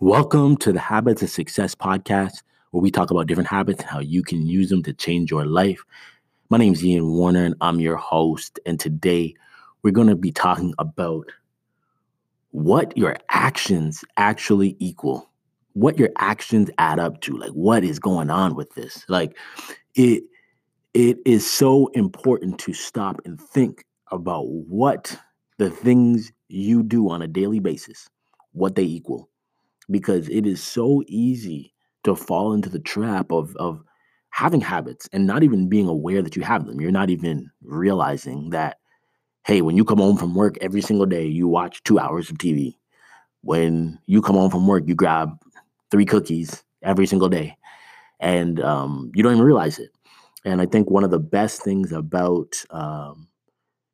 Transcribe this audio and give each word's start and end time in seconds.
Welcome 0.00 0.56
to 0.58 0.72
the 0.72 0.78
Habits 0.78 1.24
of 1.24 1.30
Success 1.30 1.74
podcast, 1.74 2.44
where 2.70 2.80
we 2.80 2.88
talk 2.88 3.10
about 3.10 3.26
different 3.26 3.48
habits 3.48 3.80
and 3.80 3.90
how 3.90 3.98
you 3.98 4.22
can 4.22 4.46
use 4.46 4.70
them 4.70 4.80
to 4.84 4.92
change 4.92 5.28
your 5.28 5.44
life. 5.44 5.82
My 6.50 6.56
name 6.56 6.72
is 6.72 6.84
Ian 6.84 7.10
Warner, 7.14 7.44
and 7.44 7.56
I'm 7.60 7.80
your 7.80 7.96
host. 7.96 8.60
And 8.64 8.78
today 8.78 9.34
we're 9.82 9.90
going 9.90 10.06
to 10.06 10.14
be 10.14 10.30
talking 10.30 10.72
about 10.78 11.26
what 12.52 12.96
your 12.96 13.16
actions 13.30 14.04
actually 14.16 14.76
equal, 14.78 15.28
what 15.72 15.98
your 15.98 16.10
actions 16.18 16.70
add 16.78 17.00
up 17.00 17.20
to. 17.22 17.36
Like, 17.36 17.50
what 17.50 17.82
is 17.82 17.98
going 17.98 18.30
on 18.30 18.54
with 18.54 18.72
this? 18.76 19.04
Like, 19.08 19.36
it 19.96 20.22
it 20.94 21.18
is 21.26 21.44
so 21.44 21.88
important 21.88 22.60
to 22.60 22.72
stop 22.72 23.20
and 23.24 23.40
think 23.40 23.84
about 24.12 24.46
what 24.46 25.18
the 25.56 25.70
things 25.70 26.30
you 26.46 26.84
do 26.84 27.10
on 27.10 27.20
a 27.20 27.26
daily 27.26 27.58
basis, 27.58 28.08
what 28.52 28.76
they 28.76 28.84
equal 28.84 29.28
because 29.90 30.28
it 30.28 30.46
is 30.46 30.62
so 30.62 31.02
easy 31.06 31.74
to 32.04 32.14
fall 32.14 32.52
into 32.52 32.68
the 32.68 32.80
trap 32.80 33.32
of 33.32 33.54
of 33.56 33.82
having 34.30 34.60
habits 34.60 35.08
and 35.12 35.26
not 35.26 35.42
even 35.42 35.68
being 35.68 35.88
aware 35.88 36.22
that 36.22 36.36
you 36.36 36.42
have 36.42 36.66
them. 36.66 36.80
You're 36.80 36.92
not 36.92 37.10
even 37.10 37.50
realizing 37.62 38.50
that 38.50 38.78
hey, 39.44 39.62
when 39.62 39.76
you 39.76 39.84
come 39.84 39.98
home 39.98 40.16
from 40.16 40.34
work 40.34 40.58
every 40.60 40.82
single 40.82 41.06
day, 41.06 41.26
you 41.26 41.48
watch 41.48 41.82
2 41.84 41.98
hours 41.98 42.30
of 42.30 42.38
TV. 42.38 42.78
When 43.42 43.98
you 44.06 44.20
come 44.22 44.36
home 44.36 44.50
from 44.50 44.66
work, 44.66 44.84
you 44.86 44.94
grab 44.94 45.30
3 45.90 46.04
cookies 46.04 46.62
every 46.82 47.06
single 47.06 47.28
day 47.28 47.56
and 48.20 48.60
um, 48.60 49.10
you 49.14 49.22
don't 49.22 49.32
even 49.32 49.44
realize 49.44 49.78
it. 49.78 49.90
And 50.44 50.60
I 50.60 50.66
think 50.66 50.90
one 50.90 51.04
of 51.04 51.10
the 51.10 51.18
best 51.18 51.62
things 51.62 51.92
about 51.92 52.54
um, 52.70 53.28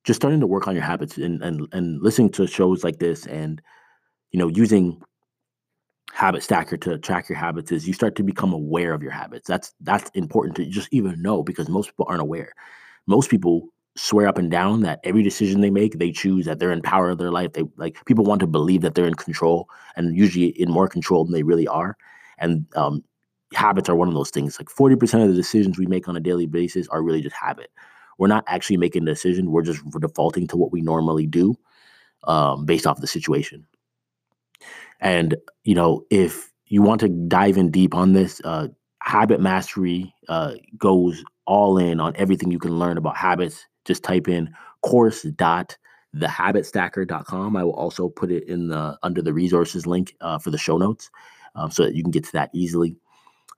just 0.04 0.20
starting 0.20 0.40
to 0.40 0.46
work 0.46 0.68
on 0.68 0.74
your 0.74 0.84
habits 0.84 1.18
and, 1.18 1.42
and 1.42 1.66
and 1.72 2.02
listening 2.02 2.30
to 2.32 2.46
shows 2.46 2.84
like 2.84 2.98
this 2.98 3.26
and 3.26 3.60
you 4.32 4.38
know 4.38 4.48
using 4.48 5.00
habit 6.12 6.42
stacker 6.42 6.76
to 6.76 6.98
track 6.98 7.28
your 7.28 7.38
habits 7.38 7.72
is 7.72 7.86
you 7.86 7.92
start 7.92 8.14
to 8.16 8.22
become 8.22 8.52
aware 8.52 8.92
of 8.92 9.02
your 9.02 9.12
habits. 9.12 9.48
That's 9.48 9.72
that's 9.80 10.10
important 10.14 10.56
to 10.56 10.66
just 10.66 10.88
even 10.92 11.20
know 11.20 11.42
because 11.42 11.69
most 11.69 11.88
people 11.88 12.06
aren't 12.08 12.22
aware. 12.22 12.52
Most 13.06 13.30
people 13.30 13.69
swear 13.97 14.27
up 14.27 14.38
and 14.38 14.50
down 14.50 14.80
that 14.82 15.00
every 15.05 15.22
decision 15.22 15.60
they 15.60 15.70
make, 15.70 15.98
they 15.98 16.10
choose 16.10 16.47
that 16.47 16.58
they're 16.58 16.72
in 16.72 16.82
power 16.82 17.10
of 17.10 17.19
their 17.19 17.30
life. 17.30 17.52
They 17.52 17.64
like 17.77 18.05
people 18.06 18.25
want 18.25 18.41
to 18.41 18.47
believe 18.47 18.82
that 18.82 18.94
they're 18.94 19.06
in 19.06 19.14
control 19.14 19.69
and 19.97 20.16
usually 20.16 20.48
in 20.48 20.70
more 20.70 20.88
control 20.88 21.25
than 21.25 21.32
they 21.32 21.42
really 21.42 21.69
are. 21.69 21.97
And 22.38 22.66
um, 22.75 23.05
habits 23.55 23.88
are 23.88 23.97
one 23.97 24.08
of 24.08 24.14
those 24.14 24.30
things. 24.30 24.58
Like 24.58 24.69
40% 24.69 25.22
of 25.22 25.28
the 25.28 25.34
decisions 25.34 25.78
we 25.78 25.86
make 25.86 26.08
on 26.08 26.16
a 26.16 26.20
daily 26.20 26.47
basis 26.47 26.88
are 26.88 27.02
really 27.02 27.22
just 27.22 27.36
habit. 27.36 27.70
We're 28.19 28.28
not 28.28 28.44
actually 28.47 28.77
making 28.77 29.02
a 29.02 29.06
decision. 29.06 29.50
We're 29.50 29.62
just 29.62 29.82
defaulting 30.00 30.47
to 30.48 30.56
what 30.56 30.72
we 30.72 30.80
normally 30.80 31.27
do 31.27 31.56
um, 32.25 32.64
based 32.64 32.86
off 32.86 33.00
the 33.00 33.06
situation. 33.06 33.66
And, 35.05 35.36
you 35.64 35.77
know, 35.77 36.05
if 36.10 36.50
you 36.66 36.83
want 36.83 37.00
to 37.02 37.08
dive 37.08 37.56
in 37.58 37.70
deep 37.70 37.94
on 37.94 38.14
this, 38.14 38.41
uh, 38.44 38.66
Habit 39.02 39.41
Mastery 39.41 40.12
uh, 40.28 40.55
goes 40.78 41.22
all 41.47 41.78
in 41.78 42.00
on 42.00 42.16
everything 42.16 42.50
you 42.50 42.58
can 42.58 42.77
learn 42.78 42.97
about 42.97 43.16
habits. 43.16 43.64
Just 43.84 44.02
type 44.02 44.27
in 44.28 44.52
course.thehabitstacker.com. 44.82 47.56
I 47.56 47.64
will 47.64 47.75
also 47.75 48.08
put 48.08 48.32
it 48.32 48.48
in 48.48 48.69
the 48.69 48.98
under 49.02 49.20
the 49.20 49.34
resources 49.34 49.86
link 49.86 50.16
uh, 50.22 50.38
for 50.38 50.50
the 50.50 50.56
show 50.56 50.78
notes 50.78 51.10
um, 51.55 51.70
so 51.70 51.84
that 51.84 51.94
you 51.94 52.02
can 52.02 52.10
get 52.10 52.25
to 52.25 52.32
that 52.32 52.48
easily. 52.55 52.97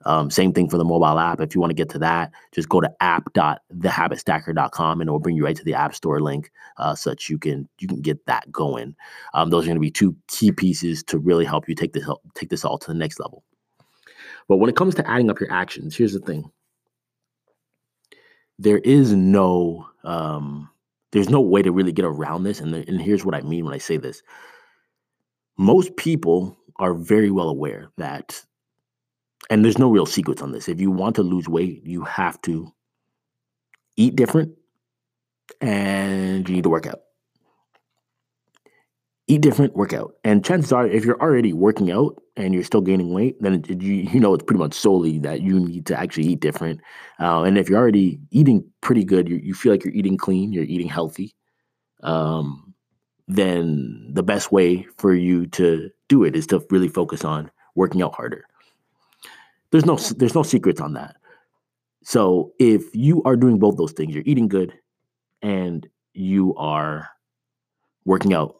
Um, 0.05 0.31
same 0.31 0.53
thing 0.53 0.69
for 0.69 0.79
the 0.79 0.85
mobile 0.85 1.19
app. 1.19 1.41
If 1.41 1.55
you 1.55 1.61
want 1.61 1.71
to 1.71 1.75
get 1.75 1.89
to 1.91 1.99
that, 1.99 2.31
just 2.53 2.69
go 2.69 2.81
to 2.81 2.91
app.thehabitstacker.com 3.01 5.01
and 5.01 5.09
it 5.09 5.11
will 5.11 5.19
bring 5.19 5.37
you 5.37 5.45
right 5.45 5.57
to 5.57 5.65
the 5.65 5.75
App 5.75 5.95
Store 5.95 6.21
link, 6.21 6.51
uh, 6.77 6.95
so 6.95 7.11
that 7.11 7.29
you 7.29 7.39
can 7.39 7.69
you 7.79 7.89
can 7.89 8.01
get 8.01 8.25
that 8.27 8.51
going. 8.53 8.95
Um, 9.35 9.51
those 9.51 9.65
are 9.65 9.69
going 9.69 9.77
to 9.77 9.81
be 9.81 9.91
two 9.91 10.15
key 10.29 10.53
pieces 10.53 11.03
to 11.05 11.19
really 11.19 11.45
help 11.45 11.69
you 11.69 11.75
take 11.75 11.93
this 11.93 12.09
take 12.35 12.51
this 12.51 12.65
all 12.65 12.79
to 12.79 12.87
the 12.87 12.95
next 12.95 13.19
level. 13.19 13.43
But 14.49 14.59
when 14.59 14.71
it 14.71 14.77
comes 14.77 14.95
to 14.97 15.11
adding 15.11 15.31
up 15.31 15.41
your 15.41 15.51
actions, 15.51 15.97
here's 15.97 16.13
the 16.13 16.21
thing: 16.21 16.51
there 18.59 18.79
is 18.79 19.13
no 19.13 19.89
um, 20.05 20.71
there's 21.13 21.31
no 21.31 21.41
way 21.41 21.63
to 21.63 21.73
really 21.73 21.93
get 21.93 22.05
around 22.05 22.45
this, 22.45 22.61
and 22.61 22.75
and 22.75 23.01
here's 23.01 23.25
what 23.25 23.35
I 23.35 23.41
mean 23.41 23.65
when 23.65 23.75
I 23.75 23.79
say 23.79 23.97
this. 23.97 24.23
Most 25.59 25.97
people 25.97 26.57
are 26.79 26.95
very 26.95 27.31
well 27.31 27.49
aware 27.49 27.89
that 27.97 28.45
and 29.51 29.65
there's 29.65 29.79
no 29.79 29.91
real 29.91 30.07
secrets 30.07 30.43
on 30.43 30.53
this. 30.53 30.69
If 30.69 30.81
you 30.81 30.91
want 30.91 31.17
to 31.17 31.23
lose 31.23 31.49
weight, 31.49 31.83
you 31.85 32.03
have 32.03 32.41
to 32.43 32.73
eat 33.97 34.17
different 34.17 34.53
and 35.61 36.49
you 36.49 36.57
need 36.57 36.65
to 36.65 36.71
work 36.71 36.87
out. 36.87 37.01
Eat 39.29 39.41
different, 39.41 39.75
work 39.75 39.93
out. 39.93 40.15
And 40.23 40.45
chances 40.45 40.73
are, 40.73 40.87
if 40.87 41.05
you're 41.05 41.21
already 41.21 41.53
working 41.53 41.91
out 41.91 42.23
and 42.37 42.55
you're 42.55 42.63
still 42.63 42.81
gaining 42.81 43.13
weight, 43.13 43.37
then 43.41 43.55
it, 43.55 43.83
you, 43.83 43.95
you 43.95 44.21
know 44.21 44.35
it's 44.35 44.45
pretty 44.45 44.61
much 44.61 44.75
solely 44.75 45.19
that 45.21 45.41
you 45.41 45.59
need 45.59 45.87
to 45.87 45.99
actually 45.99 46.27
eat 46.27 46.41
different. 46.41 46.81
Uh, 47.19 47.43
and 47.43 47.59
if 47.59 47.69
you're 47.69 47.79
already 47.79 48.21
eating 48.31 48.65
pretty 48.83 49.03
good, 49.03 49.29
you, 49.29 49.37
you 49.37 49.53
feel 49.53 49.73
like 49.73 49.85
you're 49.85 49.95
eating 49.95 50.17
clean, 50.17 50.53
you're 50.53 50.65
eating 50.65 50.89
healthy, 50.89 51.35
um, 52.05 52.75
then 53.27 54.11
the 54.13 54.23
best 54.23 54.53
way 54.53 54.87
for 54.99 55.13
you 55.13 55.47
to 55.47 55.91
do 56.09 56.23
it 56.23 56.37
is 56.37 56.47
to 56.47 56.65
really 56.71 56.89
focus 56.89 57.25
on 57.25 57.51
working 57.75 58.03
out 58.03 58.15
harder. 58.15 58.45
There's 59.77 59.85
no 59.85 59.97
there's 60.17 60.35
no 60.35 60.43
secrets 60.43 60.81
on 60.81 60.95
that. 60.95 61.17
So 62.03 62.55
if 62.59 62.83
you 62.95 63.23
are 63.25 63.37
doing 63.37 63.59
both 63.59 63.77
those 63.77 63.93
things, 63.93 64.15
you're 64.15 64.25
eating 64.25 64.49
good 64.49 64.73
and 65.43 65.87
you 66.15 66.55
are 66.57 67.11
working 68.07 68.33
out, 68.33 68.57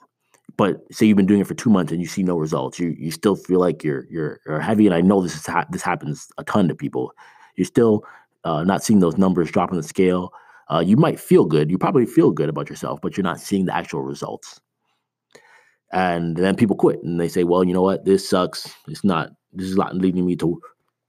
but 0.59 0.83
say 0.93 1.07
you've 1.07 1.17
been 1.17 1.25
doing 1.25 1.41
it 1.41 1.47
for 1.47 1.55
two 1.55 1.71
months 1.71 1.91
and 1.91 2.03
you 2.03 2.07
see 2.07 2.23
no 2.23 2.37
results, 2.37 2.79
you 2.79 2.95
you 2.99 3.11
still 3.11 3.35
feel 3.35 3.61
like 3.61 3.83
you're 3.83 4.05
you're, 4.11 4.41
you're 4.45 4.61
heavy. 4.61 4.85
And 4.85 4.95
I 4.95 5.01
know 5.01 5.23
this 5.23 5.35
is 5.35 5.47
ha- 5.47 5.65
this 5.71 5.81
happens 5.81 6.29
a 6.37 6.45
ton 6.45 6.69
to 6.69 6.75
people. 6.75 7.15
You're 7.57 7.65
still 7.65 8.05
uh, 8.45 8.65
not 8.65 8.85
seeing 8.85 9.01
those 9.01 9.17
numbers 9.17 9.51
drop 9.51 9.71
on 9.71 9.79
the 9.79 9.83
scale. 9.83 10.35
Uh, 10.71 10.81
you 10.81 10.99
might 10.99 11.19
feel 11.19 11.47
good. 11.47 11.71
You 11.71 11.79
probably 11.79 12.05
feel 12.05 12.31
good 12.31 12.51
about 12.51 12.69
yourself, 12.69 13.01
but 13.01 13.17
you're 13.17 13.25
not 13.25 13.41
seeing 13.41 13.65
the 13.65 13.75
actual 13.75 14.03
results. 14.03 14.61
And 15.95 16.37
then 16.37 16.57
people 16.57 16.77
quit 16.77 17.03
and 17.03 17.19
they 17.19 17.29
say, 17.29 17.45
"Well, 17.45 17.65
you 17.65 17.73
know 17.73 17.81
what? 17.81 18.05
This 18.05 18.29
sucks. 18.29 18.71
It's 18.87 19.03
not. 19.03 19.31
This 19.55 19.71
is 19.71 19.77
not 19.77 19.95
leading 19.97 20.27
me 20.27 20.37
to 20.37 20.61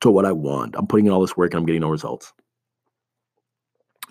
to 0.01 0.11
what 0.11 0.25
I 0.25 0.31
want. 0.31 0.75
I'm 0.77 0.87
putting 0.87 1.05
in 1.05 1.11
all 1.11 1.21
this 1.21 1.37
work 1.37 1.53
and 1.53 1.59
I'm 1.59 1.65
getting 1.65 1.81
no 1.81 1.89
results. 1.89 2.33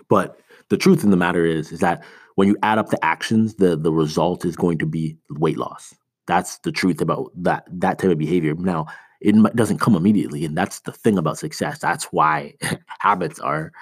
But 0.08 0.40
the 0.68 0.76
truth 0.76 1.04
in 1.04 1.10
the 1.10 1.16
matter 1.16 1.44
is, 1.44 1.72
is 1.72 1.80
that 1.80 2.02
when 2.34 2.48
you 2.48 2.56
add 2.62 2.78
up 2.78 2.90
the 2.90 3.04
actions, 3.04 3.54
the 3.54 3.76
the 3.76 3.92
result 3.92 4.44
is 4.44 4.56
going 4.56 4.78
to 4.78 4.86
be 4.86 5.16
weight 5.30 5.58
loss. 5.58 5.94
That's 6.26 6.58
the 6.58 6.72
truth 6.72 7.00
about 7.00 7.30
that 7.36 7.64
that 7.70 7.98
type 7.98 8.10
of 8.10 8.18
behavior. 8.18 8.54
Now, 8.54 8.86
it 9.20 9.34
doesn't 9.56 9.78
come 9.80 9.94
immediately, 9.94 10.44
and 10.44 10.56
that's 10.56 10.80
the 10.80 10.92
thing 10.92 11.18
about 11.18 11.38
success. 11.38 11.78
That's 11.78 12.04
why 12.06 12.54
habits 13.00 13.38
are 13.40 13.72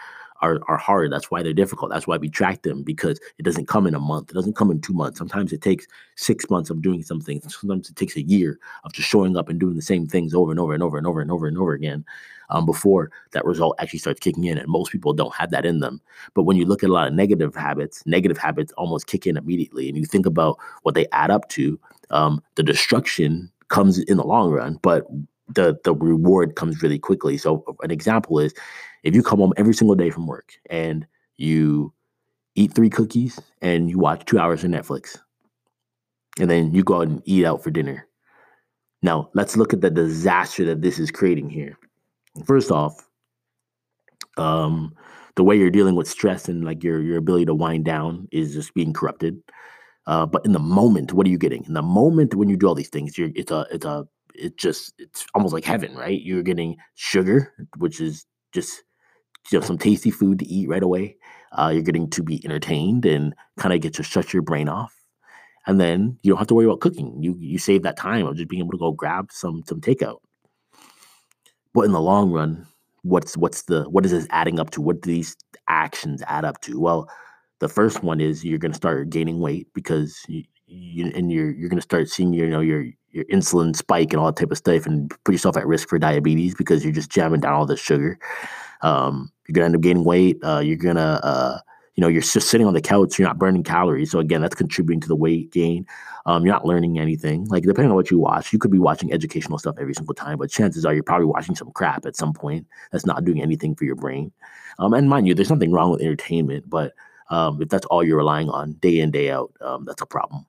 are 0.42 0.60
are 0.68 0.76
hard. 0.76 1.12
That's 1.12 1.30
why 1.30 1.42
they're 1.42 1.52
difficult. 1.52 1.90
That's 1.90 2.06
why 2.06 2.16
we 2.16 2.28
track 2.28 2.62
them 2.62 2.82
because 2.82 3.20
it 3.38 3.44
doesn't 3.44 3.68
come 3.68 3.86
in 3.86 3.94
a 3.94 4.00
month. 4.00 4.30
It 4.30 4.34
doesn't 4.34 4.56
come 4.56 4.70
in 4.70 4.80
two 4.80 4.92
months. 4.92 5.18
Sometimes 5.18 5.52
it 5.52 5.62
takes 5.62 5.86
six 6.16 6.48
months 6.50 6.70
of 6.70 6.82
doing 6.82 7.02
something. 7.02 7.40
Sometimes 7.42 7.88
it 7.88 7.96
takes 7.96 8.16
a 8.16 8.22
year 8.22 8.58
of 8.84 8.92
just 8.92 9.08
showing 9.08 9.36
up 9.36 9.48
and 9.48 9.60
doing 9.60 9.76
the 9.76 9.82
same 9.82 10.06
things 10.06 10.34
over 10.34 10.50
and 10.50 10.60
over 10.60 10.74
and 10.74 10.82
over 10.82 10.98
and 10.98 11.06
over 11.06 11.20
and 11.20 11.30
over 11.30 11.46
and 11.46 11.58
over 11.58 11.72
again 11.72 12.04
um, 12.50 12.66
before 12.66 13.10
that 13.32 13.44
result 13.44 13.76
actually 13.78 13.98
starts 13.98 14.20
kicking 14.20 14.44
in. 14.44 14.58
And 14.58 14.68
most 14.68 14.92
people 14.92 15.12
don't 15.12 15.34
have 15.34 15.50
that 15.50 15.64
in 15.64 15.80
them. 15.80 16.00
But 16.34 16.42
when 16.44 16.56
you 16.56 16.66
look 16.66 16.82
at 16.82 16.90
a 16.90 16.92
lot 16.92 17.08
of 17.08 17.14
negative 17.14 17.54
habits, 17.54 18.02
negative 18.06 18.38
habits 18.38 18.72
almost 18.72 19.06
kick 19.06 19.26
in 19.26 19.36
immediately. 19.36 19.88
And 19.88 19.96
you 19.96 20.04
think 20.04 20.26
about 20.26 20.58
what 20.82 20.94
they 20.94 21.06
add 21.12 21.30
up 21.30 21.48
to, 21.50 21.78
um, 22.10 22.42
the 22.56 22.62
destruction 22.62 23.50
comes 23.68 23.98
in 23.98 24.16
the 24.16 24.24
long 24.24 24.50
run, 24.50 24.78
but 24.82 25.06
the 25.48 25.78
the 25.84 25.94
reward 25.94 26.56
comes 26.56 26.82
really 26.82 26.98
quickly. 26.98 27.36
So 27.36 27.64
an 27.82 27.90
example 27.90 28.38
is 28.38 28.54
if 29.04 29.14
you 29.14 29.22
come 29.22 29.38
home 29.38 29.52
every 29.56 29.74
single 29.74 29.94
day 29.94 30.10
from 30.10 30.26
work 30.26 30.54
and 30.70 31.06
you 31.36 31.92
eat 32.56 32.74
three 32.74 32.90
cookies 32.90 33.38
and 33.60 33.90
you 33.90 33.98
watch 33.98 34.24
two 34.24 34.38
hours 34.38 34.64
of 34.64 34.70
Netflix, 34.70 35.18
and 36.40 36.50
then 36.50 36.74
you 36.74 36.82
go 36.82 36.96
out 36.96 37.08
and 37.08 37.22
eat 37.26 37.44
out 37.44 37.62
for 37.62 37.70
dinner. 37.70 38.08
Now, 39.02 39.30
let's 39.34 39.56
look 39.56 39.72
at 39.72 39.82
the 39.82 39.90
disaster 39.90 40.64
that 40.64 40.80
this 40.80 40.98
is 40.98 41.10
creating 41.10 41.50
here. 41.50 41.78
First 42.46 42.70
off, 42.70 43.06
um, 44.38 44.94
the 45.36 45.44
way 45.44 45.56
you're 45.56 45.70
dealing 45.70 45.94
with 45.94 46.08
stress 46.08 46.48
and 46.48 46.64
like 46.64 46.82
your 46.82 47.00
your 47.02 47.18
ability 47.18 47.44
to 47.46 47.54
wind 47.54 47.84
down 47.84 48.26
is 48.32 48.54
just 48.54 48.74
being 48.74 48.92
corrupted. 48.92 49.40
Uh, 50.06 50.26
but 50.26 50.44
in 50.44 50.52
the 50.52 50.58
moment, 50.58 51.12
what 51.12 51.26
are 51.26 51.30
you 51.30 51.38
getting? 51.38 51.64
In 51.66 51.74
the 51.74 51.82
moment 51.82 52.34
when 52.34 52.48
you 52.48 52.56
do 52.56 52.66
all 52.66 52.74
these 52.74 52.88
things, 52.88 53.18
you're 53.18 53.30
it's 53.34 53.52
a 53.52 53.66
it's 53.70 53.84
a 53.84 54.06
it 54.34 54.56
just 54.56 54.94
it's 54.98 55.26
almost 55.34 55.52
like 55.52 55.64
heaven, 55.64 55.94
right? 55.94 56.20
You're 56.22 56.42
getting 56.42 56.76
sugar, 56.94 57.52
which 57.76 58.00
is 58.00 58.24
just 58.52 58.82
you 59.50 59.58
have 59.58 59.66
some 59.66 59.78
tasty 59.78 60.10
food 60.10 60.38
to 60.38 60.46
eat 60.46 60.68
right 60.68 60.82
away. 60.82 61.16
Uh, 61.52 61.70
you're 61.72 61.82
getting 61.82 62.10
to 62.10 62.22
be 62.22 62.44
entertained 62.44 63.06
and 63.06 63.34
kind 63.58 63.74
of 63.74 63.80
get 63.80 63.94
to 63.94 64.02
shut 64.02 64.32
your 64.32 64.42
brain 64.42 64.68
off, 64.68 64.94
and 65.66 65.80
then 65.80 66.18
you 66.22 66.30
don't 66.30 66.38
have 66.38 66.48
to 66.48 66.54
worry 66.54 66.66
about 66.66 66.80
cooking. 66.80 67.22
You 67.22 67.36
you 67.38 67.58
save 67.58 67.82
that 67.82 67.96
time 67.96 68.26
of 68.26 68.36
just 68.36 68.48
being 68.48 68.62
able 68.62 68.72
to 68.72 68.78
go 68.78 68.92
grab 68.92 69.30
some 69.30 69.62
some 69.66 69.80
takeout. 69.80 70.18
But 71.72 71.82
in 71.82 71.92
the 71.92 72.00
long 72.00 72.30
run, 72.32 72.66
what's 73.02 73.36
what's 73.36 73.62
the 73.62 73.84
what 73.84 74.04
is 74.04 74.10
this 74.10 74.26
adding 74.30 74.58
up 74.58 74.70
to? 74.70 74.80
What 74.80 75.02
do 75.02 75.10
these 75.10 75.36
actions 75.68 76.22
add 76.26 76.44
up 76.44 76.60
to? 76.62 76.80
Well, 76.80 77.08
the 77.60 77.68
first 77.68 78.02
one 78.02 78.20
is 78.20 78.44
you're 78.44 78.58
going 78.58 78.72
to 78.72 78.76
start 78.76 79.10
gaining 79.10 79.40
weight 79.40 79.68
because 79.74 80.22
you, 80.28 80.42
you, 80.66 81.12
and 81.14 81.32
you're 81.32 81.50
you're 81.50 81.68
gonna 81.68 81.82
start 81.82 82.08
seeing 82.08 82.32
you 82.32 82.48
know 82.48 82.60
your 82.60 82.86
your 83.10 83.24
insulin 83.26 83.76
spike 83.76 84.12
and 84.12 84.20
all 84.20 84.26
that 84.26 84.36
type 84.36 84.50
of 84.50 84.58
stuff, 84.58 84.86
and 84.86 85.14
put 85.24 85.32
yourself 85.32 85.56
at 85.56 85.66
risk 85.66 85.88
for 85.88 85.98
diabetes 85.98 86.54
because 86.54 86.82
you're 86.82 86.92
just 86.92 87.10
jamming 87.10 87.40
down 87.40 87.52
all 87.52 87.66
this 87.66 87.80
sugar. 87.80 88.18
Um, 88.82 89.30
you're 89.46 89.54
gonna 89.54 89.66
end 89.66 89.76
up 89.76 89.82
gaining 89.82 90.04
weight. 90.04 90.38
Uh, 90.42 90.60
you're 90.60 90.76
gonna 90.76 91.20
uh, 91.22 91.58
you 91.94 92.00
know 92.00 92.08
you're 92.08 92.22
just 92.22 92.48
sitting 92.48 92.66
on 92.66 92.74
the 92.74 92.80
couch. 92.80 93.18
You're 93.18 93.28
not 93.28 93.38
burning 93.38 93.62
calories, 93.62 94.10
so 94.10 94.18
again, 94.18 94.42
that's 94.42 94.54
contributing 94.54 95.00
to 95.00 95.08
the 95.08 95.16
weight 95.16 95.50
gain. 95.52 95.86
Um, 96.26 96.44
you're 96.44 96.54
not 96.54 96.64
learning 96.64 96.98
anything. 96.98 97.44
Like 97.46 97.64
depending 97.64 97.90
on 97.90 97.96
what 97.96 98.10
you 98.10 98.18
watch, 98.18 98.52
you 98.52 98.58
could 98.58 98.70
be 98.70 98.78
watching 98.78 99.12
educational 99.12 99.58
stuff 99.58 99.76
every 99.78 99.94
single 99.94 100.14
time, 100.14 100.38
but 100.38 100.50
chances 100.50 100.86
are 100.86 100.94
you're 100.94 101.02
probably 101.02 101.26
watching 101.26 101.54
some 101.54 101.70
crap 101.72 102.06
at 102.06 102.16
some 102.16 102.32
point 102.32 102.66
that's 102.92 103.04
not 103.04 103.24
doing 103.24 103.42
anything 103.42 103.74
for 103.74 103.84
your 103.84 103.96
brain. 103.96 104.32
Um, 104.78 104.94
and 104.94 105.08
mind 105.08 105.26
you, 105.28 105.34
there's 105.34 105.50
nothing 105.50 105.72
wrong 105.72 105.90
with 105.90 106.00
entertainment, 106.00 106.68
but 106.68 106.94
um, 107.30 107.60
if 107.60 107.68
that's 107.68 107.86
all 107.86 108.02
you're 108.02 108.16
relying 108.16 108.48
on 108.48 108.72
day 108.74 109.00
in 109.00 109.10
day 109.10 109.30
out, 109.30 109.52
um, 109.60 109.84
that's 109.84 110.02
a 110.02 110.06
problem. 110.06 110.46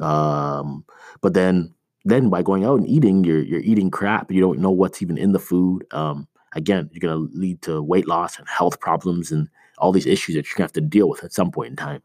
Um, 0.00 0.84
but 1.20 1.34
then 1.34 1.74
then 2.04 2.30
by 2.30 2.42
going 2.42 2.64
out 2.64 2.78
and 2.78 2.88
eating, 2.88 3.24
you're 3.24 3.42
you're 3.42 3.60
eating 3.60 3.90
crap. 3.90 4.30
You 4.30 4.40
don't 4.40 4.60
know 4.60 4.70
what's 4.70 5.02
even 5.02 5.18
in 5.18 5.32
the 5.32 5.38
food. 5.38 5.84
Um, 5.92 6.26
again, 6.54 6.90
you're 6.92 7.00
gonna 7.00 7.28
lead 7.32 7.62
to 7.62 7.82
weight 7.82 8.08
loss 8.08 8.38
and 8.38 8.48
health 8.48 8.80
problems 8.80 9.32
and 9.32 9.48
all 9.78 9.92
these 9.92 10.06
issues 10.06 10.34
that 10.36 10.46
you're 10.46 10.56
gonna 10.56 10.64
have 10.64 10.72
to 10.72 10.80
deal 10.80 11.08
with 11.08 11.24
at 11.24 11.32
some 11.32 11.50
point 11.50 11.70
in 11.70 11.76
time. 11.76 12.02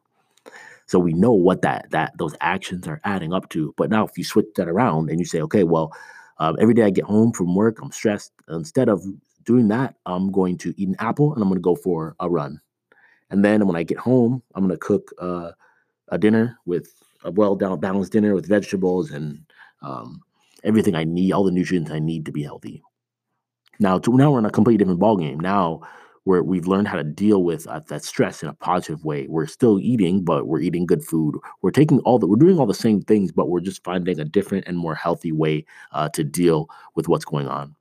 So 0.88 1.00
we 1.00 1.14
know 1.14 1.34
what 1.34 1.62
that 1.64 1.88
that 1.92 2.18
those 2.18 2.36
actions 2.42 2.88
are 2.88 3.02
adding 3.04 3.34
up 3.34 3.50
to. 3.50 3.74
But 3.78 3.90
now 3.90 4.06
if 4.06 4.18
you 4.18 4.24
switch 4.24 4.48
that 4.56 4.68
around 4.68 5.10
and 5.10 5.20
you 5.20 5.26
say, 5.26 5.42
okay, 5.42 5.64
well, 5.64 5.92
um, 6.38 6.58
every 6.60 6.74
day 6.74 6.84
I 6.84 6.90
get 6.90 7.06
home 7.06 7.32
from 7.32 7.56
work, 7.56 7.82
I'm 7.82 7.92
stressed. 7.92 8.32
Instead 8.50 8.90
of 8.90 9.04
doing 9.46 9.68
that, 9.70 9.96
I'm 10.06 10.32
going 10.32 10.58
to 10.60 10.74
eat 10.78 10.90
an 10.90 10.96
apple 11.00 11.34
and 11.34 11.42
I'm 11.42 11.50
going 11.50 11.60
to 11.60 11.64
go 11.64 11.76
for 11.76 12.16
a 12.20 12.30
run. 12.30 12.60
And 13.30 13.44
then 13.44 13.66
when 13.66 13.76
I 13.76 13.84
get 13.84 13.98
home, 13.98 14.44
I'm 14.54 14.64
going 14.66 14.78
to 14.78 14.86
cook 14.86 15.12
uh, 15.20 15.52
a 16.10 16.18
dinner 16.18 16.58
with 16.66 16.94
a 17.24 17.32
well 17.32 17.56
balanced 17.56 18.12
dinner 18.12 18.36
with 18.36 18.48
vegetables 18.48 19.12
and 19.12 19.40
um, 19.82 20.22
everything 20.64 20.96
I 20.96 21.04
need, 21.04 21.32
all 21.32 21.44
the 21.44 21.52
nutrients 21.52 21.92
I 21.92 22.00
need 22.00 22.26
to 22.26 22.32
be 22.32 22.44
healthy. 22.44 22.84
Now, 23.80 24.00
now 24.08 24.32
we're 24.32 24.40
in 24.40 24.46
a 24.46 24.52
completely 24.52 24.78
different 24.78 25.00
ballgame. 25.00 25.42
Now 25.42 25.82
where 26.26 26.44
we've 26.44 26.68
learned 26.68 26.88
how 26.88 26.98
to 26.98 27.04
deal 27.04 27.44
with 27.44 27.68
uh, 27.68 27.80
that 27.88 28.04
stress 28.04 28.42
in 28.42 28.50
a 28.50 28.54
positive 28.54 29.06
way. 29.06 29.28
We're 29.30 29.46
still 29.46 29.80
eating, 29.80 30.24
but 30.24 30.48
we're 30.48 30.60
eating 30.60 30.88
good 30.88 31.04
food. 31.04 31.36
We're 31.62 31.72
taking 31.72 32.00
all 32.00 32.18
the, 32.20 32.28
we're 32.28 32.36
doing 32.36 32.60
all 32.60 32.66
the 32.66 32.74
same 32.74 33.02
things, 33.02 33.32
but 33.32 33.48
we're 33.48 33.60
just 33.60 33.84
finding 33.84 34.20
a 34.20 34.26
different 34.26 34.66
and 34.68 34.78
more 34.78 34.96
healthy 34.96 35.32
way 35.32 35.66
uh, 35.92 36.10
to 36.10 36.24
deal 36.24 36.68
with 36.96 37.08
what's 37.08 37.26
going 37.26 37.48
on. 37.48 37.76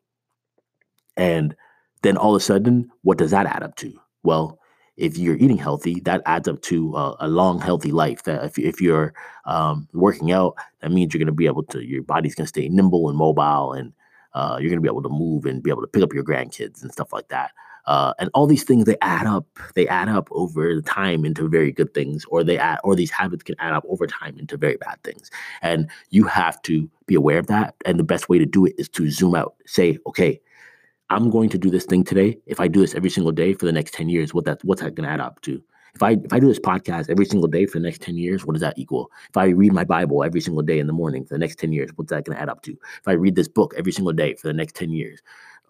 And 1.17 1.57
then 2.03 2.19
all 2.19 2.35
of 2.35 2.41
a 2.41 2.45
sudden, 2.45 2.91
what 3.03 3.17
does 3.17 3.31
that 3.31 3.47
add 3.47 3.63
up 3.63 3.77
to? 3.77 3.99
Well, 4.23 4.59
if 4.99 5.17
you're 5.17 5.37
eating 5.37 5.57
healthy, 5.57 6.01
that 6.01 6.21
adds 6.27 6.47
up 6.47 6.61
to 6.63 6.95
a, 6.97 7.17
a 7.21 7.29
long, 7.29 7.61
healthy 7.61 7.93
life. 7.93 8.25
That 8.25 8.45
if, 8.45 8.59
if 8.59 8.81
you're 8.81 9.15
um, 9.47 9.89
working 9.95 10.33
out, 10.33 10.55
that 10.81 10.93
means 10.93 11.15
you're 11.15 11.19
going 11.19 11.27
to 11.27 11.33
be 11.33 11.47
able 11.47 11.65
to, 11.65 11.83
your 11.83 12.03
body's 12.03 12.35
going 12.35 12.45
to 12.45 12.49
stay 12.49 12.69
nimble 12.69 13.09
and 13.09 13.17
mobile, 13.17 13.73
and 13.73 13.95
uh, 14.35 14.59
you're 14.61 14.71
going 14.71 14.79
to 14.79 14.83
be 14.83 14.89
able 14.89 15.03
to 15.03 15.09
move 15.09 15.47
and 15.47 15.63
be 15.63 15.71
able 15.71 15.83
to 15.83 15.89
pick 15.89 16.03
up 16.03 16.13
your 16.13 16.25
grandkids 16.25 16.83
and 16.83 16.93
stuff 16.93 17.13
like 17.13 17.29
that. 17.29 17.53
Uh, 17.87 18.15
and 18.19 18.31
all 18.33 18.47
these 18.47 18.65
things 18.65 18.87
they 18.87 18.97
add 19.03 19.27
up. 19.27 19.47
They 19.75 19.87
add 19.87 20.09
up 20.09 20.29
over 20.31 20.81
time 20.81 21.25
into 21.25 21.49
very 21.49 21.71
good 21.71 21.93
things 21.93 22.25
or 22.29 22.43
they 22.43 22.57
add 22.57 22.79
or 22.83 22.97
these 22.97 23.11
habits 23.11 23.43
can 23.43 23.57
add 23.59 23.75
up 23.75 23.85
over 23.89 24.07
time 24.07 24.39
into 24.39 24.57
very 24.57 24.77
bad 24.77 25.03
things. 25.05 25.31
And 25.61 25.91
you 26.09 26.25
have 26.25 26.61
to 26.63 26.89
be 27.07 27.15
aware 27.15 27.39
of 27.39 27.47
that 27.49 27.75
and 27.85 27.99
the 27.99 28.05
best 28.05 28.29
way 28.31 28.39
to 28.39 28.47
do 28.47 28.65
it 28.65 28.75
is 28.79 28.89
to 28.91 29.11
zoom 29.11 29.35
out. 29.35 29.55
Say 29.67 29.99
okay 30.07 30.41
i'm 31.11 31.29
going 31.29 31.51
to 31.51 31.59
do 31.59 31.71
this 31.71 31.85
thing 31.85 32.03
today. 32.03 32.39
If 32.47 32.61
i 32.61 32.67
do 32.67 32.81
this 32.81 32.95
every 32.95 33.11
single 33.11 33.31
day 33.31 33.53
for 33.53 33.67
the 33.67 33.73
next 33.73 33.93
10 33.93 34.09
years 34.09 34.33
what 34.33 34.47
that 34.47 34.65
what's 34.65 34.81
that 34.81 34.95
going 34.95 35.07
to 35.07 35.13
add 35.13 35.21
up 35.21 35.41
to 35.43 35.63
if 35.95 36.03
I 36.03 36.13
if 36.13 36.33
I 36.33 36.41
do 36.41 36.49
this 36.49 36.59
podcast 36.59 37.09
every 37.09 37.25
single 37.25 37.49
day 37.49 37.67
for 37.67 37.79
the 37.79 37.85
next 37.85 38.03
10 38.03 38.17
years, 38.17 38.45
what 38.45 38.55
does 38.55 38.63
that 38.63 38.79
equal? 38.79 39.11
If 39.29 39.37
I 39.37 39.47
read 39.47 39.73
my 39.73 39.85
Bible 39.85 40.25
every 40.25 40.41
single 40.41 40.63
day 40.63 40.79
in 40.79 40.87
the 40.87 40.93
morning 40.93 41.25
for 41.25 41.35
the 41.35 41.39
next 41.39 41.59
10 41.59 41.73
years, 41.73 41.91
what's 41.95 42.11
that 42.11 42.25
going 42.25 42.37
to 42.37 42.43
add 42.43 42.49
up 42.49 42.63
to? 42.63 42.73
If 42.73 43.07
I 43.07 43.13
read 43.13 43.37
this 43.37 43.49
book 43.49 43.75
every 43.77 43.93
single 43.93 44.13
day 44.13 44.35
for 44.35 44.49
the 44.49 44.53
next 44.53 44.75
10 44.75 44.91
years, 44.91 45.21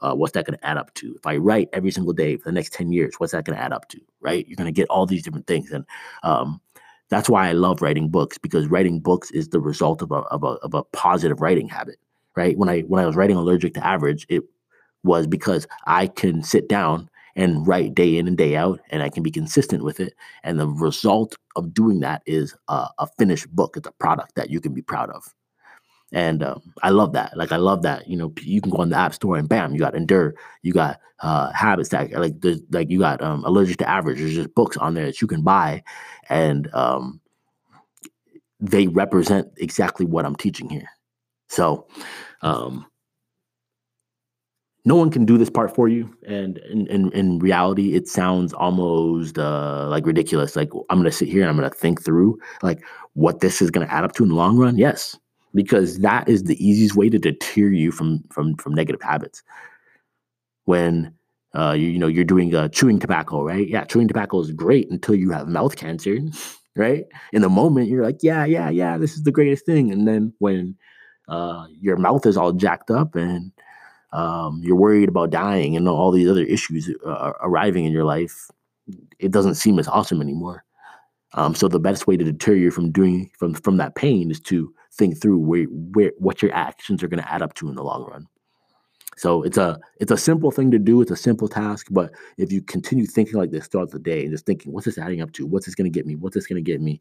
uh, 0.00 0.14
what's 0.14 0.32
that 0.32 0.46
going 0.46 0.58
to 0.58 0.66
add 0.66 0.78
up 0.78 0.92
to? 0.94 1.14
If 1.14 1.26
I 1.26 1.36
write 1.36 1.68
every 1.72 1.90
single 1.90 2.12
day 2.12 2.36
for 2.36 2.48
the 2.48 2.52
next 2.52 2.72
10 2.72 2.90
years, 2.92 3.14
what's 3.18 3.32
that 3.32 3.44
going 3.44 3.56
to 3.56 3.62
add 3.62 3.72
up 3.72 3.88
to? 3.90 4.00
Right? 4.20 4.46
You're 4.48 4.56
going 4.56 4.66
to 4.66 4.72
get 4.72 4.88
all 4.88 5.06
these 5.06 5.22
different 5.22 5.46
things. 5.46 5.70
And 5.70 5.84
um, 6.22 6.60
that's 7.10 7.28
why 7.28 7.48
I 7.48 7.52
love 7.52 7.82
writing 7.82 8.08
books 8.08 8.38
because 8.38 8.66
writing 8.68 9.00
books 9.00 9.30
is 9.30 9.48
the 9.48 9.60
result 9.60 10.00
of 10.00 10.10
a, 10.10 10.16
of 10.16 10.42
a, 10.42 10.56
of 10.62 10.74
a 10.74 10.84
positive 10.84 11.40
writing 11.40 11.68
habit. 11.68 11.96
Right? 12.34 12.58
When 12.58 12.68
I 12.68 12.80
when 12.80 13.00
I 13.00 13.06
was 13.06 13.14
writing 13.14 13.36
Allergic 13.36 13.74
to 13.74 13.86
Average, 13.86 14.26
it 14.28 14.42
was 15.04 15.26
because 15.28 15.68
I 15.86 16.08
can 16.08 16.42
sit 16.42 16.68
down 16.68 17.08
and 17.36 17.66
write 17.66 17.94
day 17.94 18.16
in 18.16 18.28
and 18.28 18.38
day 18.38 18.56
out 18.56 18.80
and 18.90 19.02
I 19.02 19.08
can 19.08 19.22
be 19.22 19.30
consistent 19.30 19.82
with 19.82 20.00
it. 20.00 20.14
And 20.42 20.58
the 20.58 20.68
result 20.68 21.36
of 21.56 21.74
doing 21.74 22.00
that 22.00 22.22
is 22.26 22.54
a, 22.68 22.88
a 22.98 23.08
finished 23.18 23.50
book. 23.50 23.76
It's 23.76 23.88
a 23.88 23.92
product 23.92 24.34
that 24.36 24.50
you 24.50 24.60
can 24.60 24.72
be 24.72 24.82
proud 24.82 25.10
of. 25.10 25.24
And 26.12 26.44
um, 26.44 26.62
I 26.82 26.90
love 26.90 27.12
that. 27.14 27.36
Like 27.36 27.50
I 27.50 27.56
love 27.56 27.82
that. 27.82 28.08
You 28.08 28.16
know, 28.16 28.32
you 28.40 28.60
can 28.60 28.70
go 28.70 28.78
on 28.78 28.90
the 28.90 28.96
app 28.96 29.14
store 29.14 29.36
and 29.36 29.48
bam, 29.48 29.72
you 29.72 29.80
got 29.80 29.96
endure, 29.96 30.34
you 30.62 30.72
got 30.72 31.00
uh, 31.20 31.50
habits 31.52 31.88
that 31.88 32.12
like 32.12 32.40
there's 32.40 32.60
like 32.70 32.90
you 32.90 32.98
got 32.98 33.22
um, 33.22 33.44
allergic 33.44 33.78
to 33.78 33.88
average. 33.88 34.18
There's 34.18 34.34
just 34.34 34.54
books 34.54 34.76
on 34.76 34.94
there 34.94 35.06
that 35.06 35.20
you 35.20 35.26
can 35.26 35.42
buy, 35.42 35.82
and 36.28 36.72
um, 36.74 37.20
they 38.60 38.86
represent 38.88 39.48
exactly 39.56 40.06
what 40.06 40.24
I'm 40.24 40.36
teaching 40.36 40.68
here. 40.68 40.88
So, 41.48 41.86
um, 42.42 42.86
no 44.84 44.96
one 44.96 45.10
can 45.10 45.24
do 45.24 45.38
this 45.38 45.48
part 45.48 45.74
for 45.74 45.88
you, 45.88 46.14
and 46.26 46.58
in 46.58 46.86
in, 46.88 47.10
in 47.12 47.38
reality, 47.38 47.94
it 47.94 48.06
sounds 48.06 48.52
almost 48.52 49.38
uh, 49.38 49.86
like 49.88 50.04
ridiculous. 50.06 50.56
Like 50.56 50.70
I'm 50.90 50.98
gonna 50.98 51.10
sit 51.10 51.28
here 51.28 51.40
and 51.40 51.50
I'm 51.50 51.56
gonna 51.56 51.70
think 51.70 52.04
through 52.04 52.38
like 52.62 52.84
what 53.14 53.40
this 53.40 53.62
is 53.62 53.70
gonna 53.70 53.86
add 53.86 54.04
up 54.04 54.12
to 54.14 54.22
in 54.22 54.28
the 54.28 54.34
long 54.34 54.58
run. 54.58 54.76
Yes, 54.76 55.16
because 55.54 56.00
that 56.00 56.28
is 56.28 56.44
the 56.44 56.62
easiest 56.64 56.96
way 56.96 57.08
to 57.08 57.18
deter 57.18 57.68
you 57.68 57.92
from 57.92 58.22
from 58.30 58.56
from 58.56 58.74
negative 58.74 59.00
habits. 59.00 59.42
When 60.66 61.14
uh, 61.54 61.72
you, 61.72 61.88
you 61.88 61.98
know 61.98 62.08
you're 62.08 62.24
doing 62.24 62.54
uh, 62.54 62.68
chewing 62.68 62.98
tobacco, 62.98 63.42
right? 63.42 63.66
Yeah, 63.66 63.84
chewing 63.84 64.08
tobacco 64.08 64.40
is 64.40 64.52
great 64.52 64.90
until 64.90 65.14
you 65.14 65.30
have 65.30 65.48
mouth 65.48 65.76
cancer, 65.76 66.18
right? 66.76 67.04
In 67.32 67.40
the 67.40 67.48
moment, 67.48 67.88
you're 67.88 68.04
like, 68.04 68.18
yeah, 68.22 68.44
yeah, 68.44 68.68
yeah, 68.68 68.98
this 68.98 69.14
is 69.14 69.22
the 69.22 69.32
greatest 69.32 69.64
thing, 69.64 69.90
and 69.90 70.06
then 70.06 70.34
when 70.40 70.76
uh, 71.28 71.66
your 71.80 71.96
mouth 71.96 72.26
is 72.26 72.36
all 72.36 72.52
jacked 72.52 72.90
up 72.90 73.14
and 73.14 73.50
um, 74.14 74.60
you're 74.62 74.76
worried 74.76 75.08
about 75.08 75.30
dying 75.30 75.76
and 75.76 75.88
all 75.88 76.12
these 76.12 76.30
other 76.30 76.44
issues 76.44 76.88
uh, 77.04 77.32
arriving 77.42 77.84
in 77.84 77.92
your 77.92 78.04
life, 78.04 78.48
it 79.18 79.32
doesn't 79.32 79.56
seem 79.56 79.78
as 79.78 79.88
awesome 79.88 80.22
anymore. 80.22 80.64
Um, 81.32 81.54
so 81.54 81.66
the 81.66 81.80
best 81.80 82.06
way 82.06 82.16
to 82.16 82.24
deter 82.24 82.54
you 82.54 82.70
from 82.70 82.92
doing 82.92 83.28
from 83.36 83.54
from 83.54 83.76
that 83.78 83.96
pain 83.96 84.30
is 84.30 84.38
to 84.40 84.72
think 84.92 85.20
through 85.20 85.38
where 85.38 85.64
where 85.64 86.12
what 86.18 86.42
your 86.42 86.54
actions 86.54 87.02
are 87.02 87.08
going 87.08 87.22
to 87.22 87.32
add 87.32 87.42
up 87.42 87.54
to 87.54 87.68
in 87.68 87.74
the 87.74 87.82
long 87.82 88.04
run. 88.08 88.28
So 89.16 89.42
it's 89.42 89.58
a 89.58 89.80
it's 89.98 90.12
a 90.12 90.16
simple 90.16 90.52
thing 90.52 90.70
to 90.70 90.78
do. 90.78 91.00
It's 91.00 91.10
a 91.10 91.16
simple 91.16 91.48
task, 91.48 91.88
but 91.90 92.12
if 92.38 92.52
you 92.52 92.62
continue 92.62 93.06
thinking 93.06 93.34
like 93.34 93.50
this 93.50 93.66
throughout 93.66 93.90
the 93.90 93.98
day 93.98 94.22
and 94.22 94.30
just 94.30 94.46
thinking, 94.46 94.72
what's 94.72 94.86
this 94.86 94.98
adding 94.98 95.22
up 95.22 95.32
to? 95.32 95.46
What's 95.46 95.66
this 95.66 95.74
going 95.74 95.90
to 95.90 95.98
get 95.98 96.06
me? 96.06 96.14
What's 96.14 96.34
this 96.34 96.46
going 96.46 96.62
to 96.64 96.70
get 96.72 96.80
me? 96.80 97.00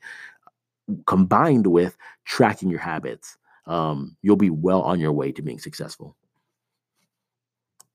Combined 1.06 1.68
with 1.68 1.96
tracking 2.26 2.72
your 2.72 2.80
habits, 2.80 3.38
um, 3.68 4.18
you'll 4.24 4.36
be 4.36 4.50
well 4.50 4.82
on 4.82 5.00
your 5.00 5.14
way 5.14 5.32
to 5.32 5.44
being 5.44 5.60
successful. 5.60 6.16